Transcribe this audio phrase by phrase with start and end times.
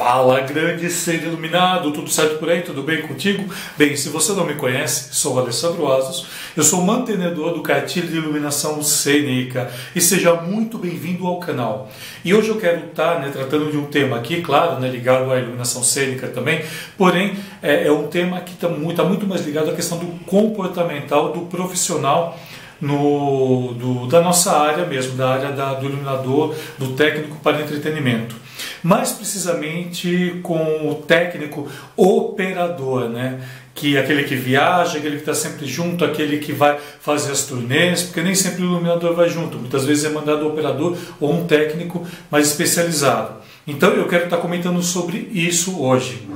[0.00, 2.62] Fala, grande ser iluminado, tudo certo por aí?
[2.62, 3.44] Tudo bem contigo?
[3.76, 6.26] Bem, se você não me conhece, sou Alessandro Asos,
[6.56, 11.92] eu sou mantenedor do cartilho de iluminação cênica e seja muito bem-vindo ao canal.
[12.24, 15.38] E hoje eu quero estar né, tratando de um tema aqui, claro, né, ligado à
[15.38, 16.64] iluminação cênica também,
[16.96, 20.06] porém é, é um tema que está muito, tá muito mais ligado à questão do
[20.24, 22.40] comportamental do profissional
[22.80, 28.48] no, do, da nossa área mesmo, da área da, do iluminador, do técnico para entretenimento
[28.82, 33.40] mais precisamente com o técnico operador, né?
[33.74, 37.44] que é aquele que viaja, aquele que está sempre junto, aquele que vai fazer as
[37.44, 41.32] turnês, porque nem sempre o iluminador vai junto, muitas vezes é mandado o operador ou
[41.32, 43.40] um técnico mais especializado.
[43.66, 46.28] Então eu quero estar comentando sobre isso hoje.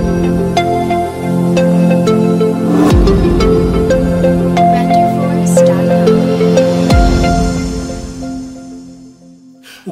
[0.00, 0.03] O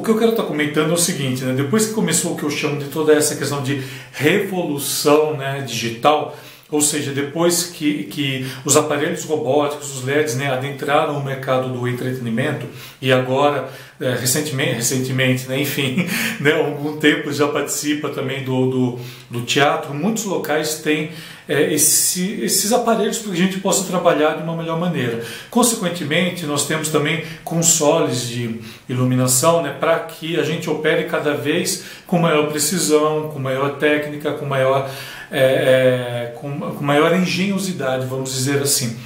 [0.03, 1.53] que eu quero estar comentando é o seguinte, né?
[1.53, 6.37] depois que começou o que eu chamo de toda essa questão de revolução né, digital,
[6.73, 11.87] ou seja, depois que, que os aparelhos robóticos, os LEDs, né, adentraram o mercado do
[11.87, 12.65] entretenimento
[12.99, 13.69] e agora,
[14.01, 16.09] é, recentemente, recentemente né, enfim,
[16.41, 18.99] né, algum tempo já participa também do, do,
[19.29, 21.11] do teatro, muitos locais têm
[21.47, 25.23] é, esse, esses aparelhos para que a gente possa trabalhar de uma melhor maneira.
[25.49, 31.83] Consequentemente, nós temos também consoles de iluminação né, para que a gente opere cada vez
[32.07, 34.89] com maior precisão, com maior técnica, com maior,
[35.29, 38.97] é, é, com, com maior engenhosidade, vamos dizer assim.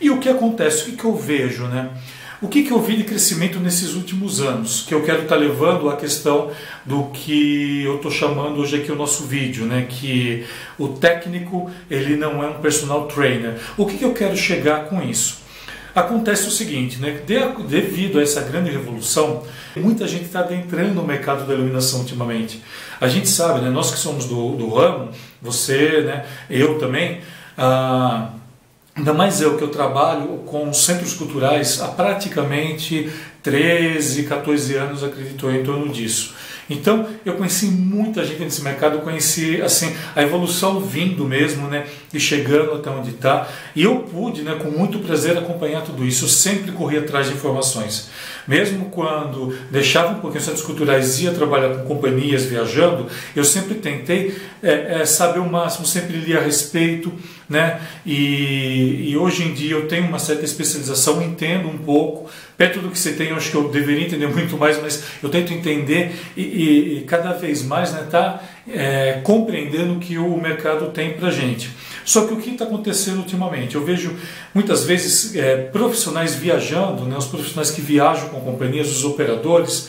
[0.00, 0.90] E o que acontece?
[0.90, 1.64] O que, eu vejo?
[1.64, 1.90] Né?
[2.42, 4.84] O que, eu vi de crescimento nesses últimos anos?
[4.86, 6.50] Que eu quero estar tá levando a questão
[6.84, 9.86] do que eu estou chamando hoje aqui o nosso vídeo, né?
[9.88, 10.44] que
[10.78, 13.58] o técnico ele não é um personal trainer.
[13.76, 15.45] O que eu quero chegar com isso?
[15.96, 17.22] Acontece o seguinte, né?
[17.66, 19.42] devido a essa grande revolução,
[19.74, 22.62] muita gente está adentrando no mercado da iluminação ultimamente.
[23.00, 23.70] A gente sabe, né?
[23.70, 25.08] nós que somos do, do ramo,
[25.40, 26.26] você, né?
[26.50, 27.22] eu também,
[27.56, 28.28] ah,
[28.94, 35.46] Ainda mais eu que eu trabalho com centros culturais há praticamente 13, 14 anos, acredito
[35.46, 36.34] eu, em torno disso.
[36.68, 42.18] Então, eu conheci muita gente nesse mercado, conheci assim a evolução vindo mesmo, né, e
[42.18, 43.48] chegando até onde está.
[43.74, 46.24] E eu pude, né, com muito prazer acompanhar tudo isso.
[46.24, 48.10] Eu sempre corri atrás de informações.
[48.46, 54.36] Mesmo quando deixava um pouquinho centros culturais ia trabalhar com companhias viajando, eu sempre tentei
[54.62, 57.12] é, é, saber o máximo, sempre li a respeito,
[57.48, 57.80] né?
[58.04, 62.90] E, e hoje em dia eu tenho uma certa especialização, entendo um pouco, perto do
[62.90, 66.14] que você tem, eu acho que eu deveria entender muito mais, mas eu tento entender
[66.36, 71.12] e, e, e cada vez mais né, tá, é, compreendendo o que o mercado tem
[71.12, 71.70] para gente.
[72.04, 73.74] Só que o que está acontecendo ultimamente?
[73.74, 74.14] Eu vejo
[74.54, 79.88] muitas vezes é, profissionais viajando, né, os profissionais que viajam com companhias, os operadores,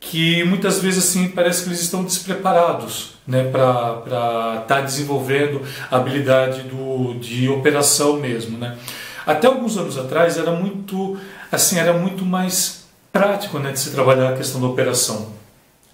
[0.00, 5.96] que muitas vezes assim parece que eles estão despreparados né, para estar tá desenvolvendo a
[5.96, 8.56] habilidade do, de operação mesmo.
[8.56, 8.76] Né.
[9.26, 11.18] Até alguns anos atrás era muito
[11.52, 15.34] assim era muito mais prático né, de se trabalhar a questão da operação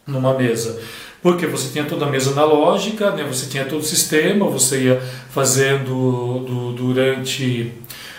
[0.06, 0.80] numa mesa
[1.26, 3.24] porque você tinha toda a mesa analógica, né?
[3.24, 7.72] você tinha todo o sistema, você ia fazendo do, durante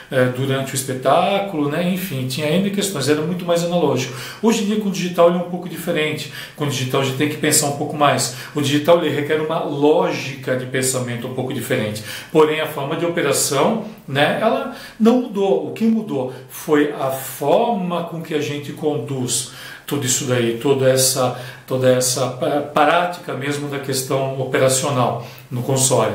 [0.10, 1.90] é, durante o espetáculo, né?
[1.90, 4.16] enfim, tinha ainda questões, era muito mais analógico.
[4.42, 6.32] Hoje em dia, com o digital, ele é um pouco diferente.
[6.56, 8.36] Com o digital, a gente tem que pensar um pouco mais.
[8.56, 12.04] O digital ele requer uma lógica de pensamento um pouco diferente.
[12.32, 15.70] Porém, a forma de operação, né, ela não mudou.
[15.70, 19.52] O que mudou foi a forma com que a gente conduz
[19.86, 22.28] tudo isso daí, toda essa, toda essa
[22.74, 26.14] prática mesmo da questão operacional no console.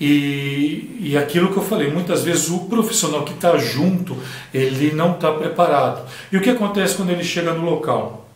[0.00, 4.16] E, e aquilo que eu falei, muitas vezes o profissional que está junto,
[4.52, 6.08] ele não está preparado.
[6.32, 8.26] E o que acontece quando ele chega no local?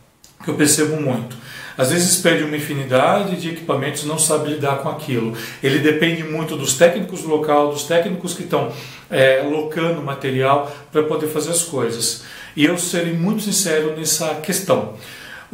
[0.42, 1.36] Que eu percebo muito.
[1.76, 5.36] Às vezes pede uma infinidade de equipamentos não sabe lidar com aquilo.
[5.62, 8.70] Ele depende muito dos técnicos do local, dos técnicos que estão
[9.10, 12.24] é, locando material para poder fazer as coisas.
[12.54, 14.94] E eu serei muito sincero nessa questão.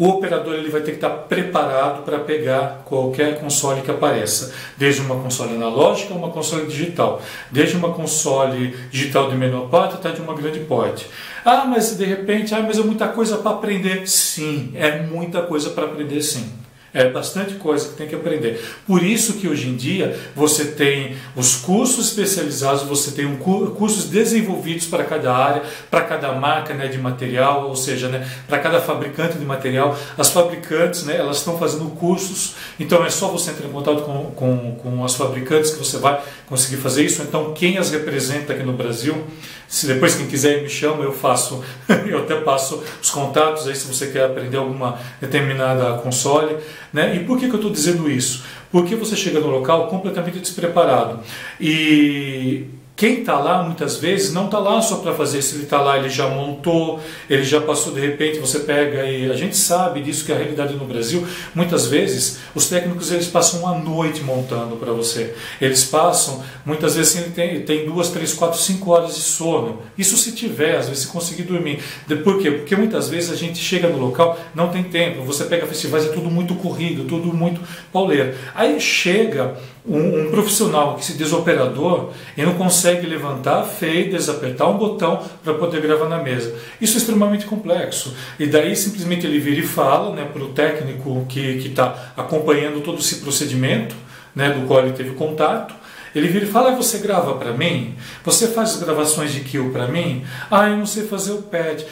[0.00, 5.02] O operador ele vai ter que estar preparado para pegar qualquer console que apareça, desde
[5.02, 7.20] uma console analógica a uma console digital,
[7.50, 11.06] desde uma console digital de menor porte até de uma grande porte.
[11.44, 14.08] Ah, mas de repente, ah, mas é muita coisa para aprender.
[14.08, 16.50] Sim, é muita coisa para aprender sim.
[16.92, 18.60] É bastante coisa que tem que aprender.
[18.84, 24.06] Por isso que hoje em dia você tem os cursos especializados, você tem um cursos
[24.06, 28.80] desenvolvidos para cada área, para cada marca né, de material, ou seja, né, para cada
[28.80, 29.96] fabricante de material.
[30.18, 34.32] As fabricantes né, elas estão fazendo cursos, então é só você entrar em contato com,
[34.32, 37.22] com, com as fabricantes que você vai conseguir fazer isso.
[37.22, 39.24] Então quem as representa aqui no Brasil,
[39.68, 41.62] se depois quem quiser me chama, eu faço,
[42.04, 46.56] eu até passo os contatos aí se você quer aprender alguma determinada console.
[46.92, 47.16] Né?
[47.16, 48.44] E por que, que eu estou dizendo isso?
[48.70, 51.20] Porque você chega no local completamente despreparado.
[51.60, 52.66] E
[53.00, 55.96] quem está lá muitas vezes não está lá só para fazer, se ele está lá,
[55.96, 57.00] ele já montou,
[57.30, 60.38] ele já passou, de repente você pega e a gente sabe disso que é a
[60.38, 65.34] realidade no Brasil, muitas vezes os técnicos eles passam uma noite montando para você.
[65.62, 69.80] Eles passam, muitas vezes ele tem, tem duas, três, quatro, cinco horas de sono.
[69.96, 71.82] Isso se tiver, às vezes se conseguir dormir.
[72.22, 72.50] Por quê?
[72.50, 76.08] Porque muitas vezes a gente chega no local, não tem tempo, você pega festivais, é
[76.08, 78.34] tudo muito corrido, tudo muito pauleiro.
[78.54, 79.56] Aí chega
[79.86, 85.54] um, um, profissional que se desoperador e não consegue levantar, feio, desapertar um botão para
[85.54, 86.54] poder gravar na mesa.
[86.80, 88.14] Isso é extremamente complexo.
[88.38, 92.98] E daí simplesmente ele vira e fala né, para o técnico que está acompanhando todo
[92.98, 93.94] esse procedimento,
[94.34, 95.74] né, do qual ele teve contato,
[96.14, 97.94] ele vira e fala: ah, Você grava para mim?
[98.24, 100.24] Você faz as gravações de kill para mim?
[100.50, 101.84] Ah, eu não sei fazer o pad.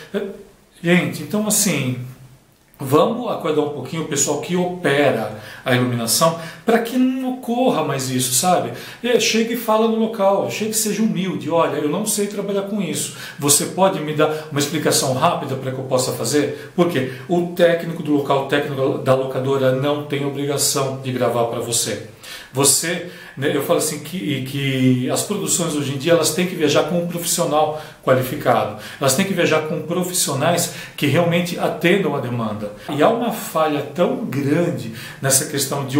[0.82, 1.98] Gente, então assim,
[2.80, 6.38] Vamos acordar um pouquinho o pessoal que opera a iluminação
[6.68, 8.72] para que não ocorra mais isso, sabe?
[9.02, 11.48] E chega e fala no local, chega e seja humilde.
[11.48, 13.16] Olha, eu não sei trabalhar com isso.
[13.38, 16.70] Você pode me dar uma explicação rápida para que eu possa fazer?
[16.76, 21.60] Porque o técnico do local, o técnico da locadora não tem obrigação de gravar para
[21.60, 22.06] você.
[22.52, 26.54] Você, né, eu falo assim que, que as produções hoje em dia elas têm que
[26.54, 32.20] viajar com um profissional qualificado, elas têm que viajar com profissionais que realmente atendam a
[32.20, 32.72] demanda.
[32.88, 35.98] E há uma falha tão grande nessa questão de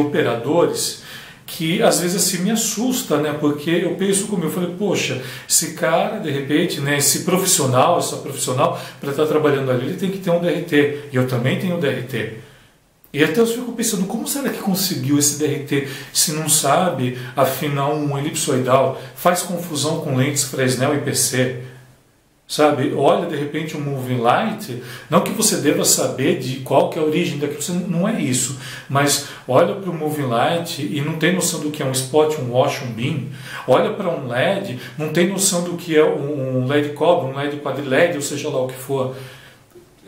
[0.58, 1.08] operadores
[1.48, 3.34] que às vezes assim me assusta, né?
[3.40, 8.18] Porque eu penso comigo, eu falei, poxa, esse cara, de repente, né, esse profissional, essa
[8.18, 11.08] profissional, para estar trabalhando ali, ele tem que ter um DRT.
[11.10, 12.34] E eu também tenho um DRT.
[13.10, 17.88] E até eu fico pensando, como será que conseguiu esse DRT se não sabe afinar
[17.88, 21.62] um elipsoidal, faz confusão com lentes Fresnel e PC?
[22.48, 26.98] Sabe, olha de repente um moving light, não que você deva saber de qual que
[26.98, 28.58] é a origem daquilo, não é isso,
[28.88, 32.38] mas olha para o moving light e não tem noção do que é um spot,
[32.38, 33.26] um wash, um beam,
[33.66, 37.58] olha para um LED, não tem noção do que é um LED cobre, um LED
[37.58, 39.14] quadriled, ou seja lá o que for.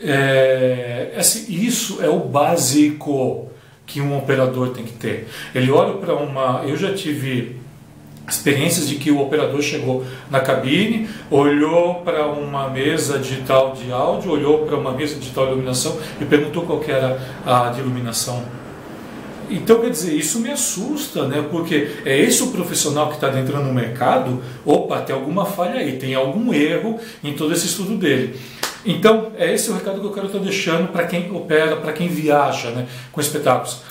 [0.01, 1.15] É,
[1.47, 3.51] isso é o básico
[3.85, 5.27] que um operador tem que ter.
[5.53, 6.63] Ele olha para uma.
[6.65, 7.61] Eu já tive
[8.27, 14.31] experiências de que o operador chegou na cabine, olhou para uma mesa digital de áudio,
[14.31, 18.43] olhou para uma mesa digital de iluminação e perguntou qual era a de iluminação.
[19.49, 21.45] Então, quer dizer, isso me assusta, né?
[21.51, 25.97] Porque é esse o profissional que está entrando no mercado, opa, tem alguma falha aí,
[25.97, 28.39] tem algum erro em todo esse estudo dele.
[28.85, 32.07] Então, é esse o recado que eu quero estar deixando para quem opera, para quem
[32.07, 33.81] viaja né, com espetáculos.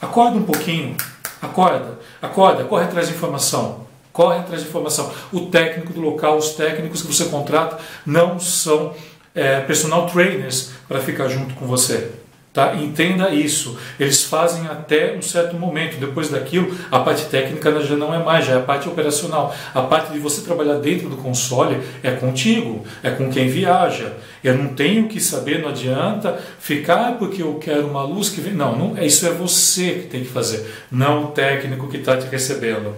[0.00, 0.96] Acorda um pouquinho,
[1.42, 5.10] acorda, acorda, corre atrás de informação, corre atrás de informação.
[5.32, 8.94] O técnico do local, os técnicos que você contrata não são
[9.34, 12.10] é, personal trainers para ficar junto com você.
[12.58, 12.74] Tá?
[12.74, 13.78] Entenda isso.
[14.00, 15.96] Eles fazem até um certo momento.
[16.00, 19.54] Depois daquilo, a parte técnica já não é mais, já é a parte operacional.
[19.72, 24.14] A parte de você trabalhar dentro do console é contigo, é com quem viaja.
[24.42, 28.54] Eu não tenho que saber, não adianta ficar porque eu quero uma luz que vem.
[28.54, 32.26] Não, não, isso é você que tem que fazer, não o técnico que está te
[32.26, 32.92] recebendo.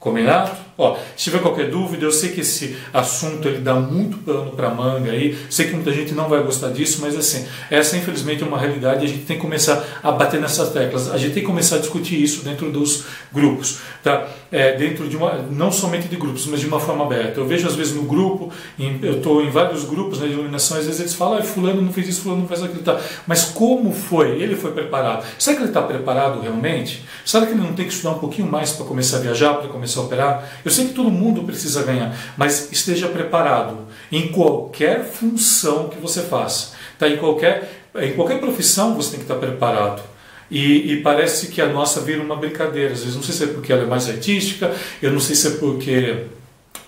[0.00, 0.65] Combinado?
[0.78, 4.68] Ó, se tiver qualquer dúvida, eu sei que esse assunto ele dá muito pano para
[4.68, 8.46] manga aí, sei que muita gente não vai gostar disso, mas assim, essa infelizmente é
[8.46, 11.42] uma realidade e a gente tem que começar a bater nessas teclas, a gente tem
[11.42, 14.28] que começar a discutir isso dentro dos grupos, tá?
[14.52, 17.40] É, dentro de uma, não somente de grupos, mas de uma forma aberta.
[17.40, 20.76] Eu vejo às vezes no grupo, em, eu estou em vários grupos né, de iluminação,
[20.76, 23.00] às vezes eles falam, ah, fulano não fez isso, fulano não fez aquilo, tá?
[23.26, 24.42] Mas como foi?
[24.42, 25.24] Ele foi preparado.
[25.38, 27.02] Será que ele está preparado realmente?
[27.24, 29.68] Será que ele não tem que estudar um pouquinho mais para começar a viajar, para
[29.68, 30.60] começar a operar?
[30.66, 36.22] Eu sei que todo mundo precisa ganhar, mas esteja preparado em qualquer função que você
[36.22, 36.72] faça.
[36.98, 37.08] Tá?
[37.08, 40.02] Em, qualquer, em qualquer profissão você tem que estar preparado.
[40.50, 42.92] E, e, parece que a nossa vira uma brincadeira.
[42.92, 45.46] Às vezes, não sei se é porque ela é mais artística, eu não sei se
[45.46, 46.24] é porque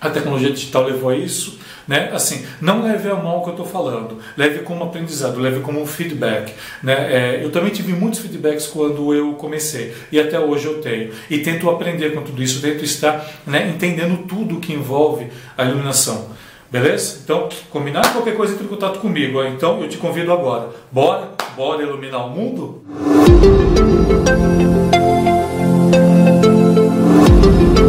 [0.01, 2.11] a tecnologia digital levou a isso, né?
[2.13, 5.81] Assim, não leve a mal o que eu estou falando, leve como aprendizado, leve como
[5.81, 6.53] um feedback,
[6.83, 6.95] né?
[6.95, 11.39] É, eu também tive muitos feedbacks quando eu comecei e até hoje eu tenho e
[11.39, 13.69] tento aprender com tudo isso, tento estar, né?
[13.69, 15.27] Entendendo tudo o que envolve
[15.57, 16.29] a iluminação.
[16.71, 17.21] Beleza?
[17.25, 19.39] Então, combinar qualquer coisa entre em contato comigo.
[19.39, 19.45] Ó.
[19.47, 20.69] Então, eu te convido agora.
[20.93, 22.85] Bora, bora iluminar o mundo?
[27.29, 27.88] Música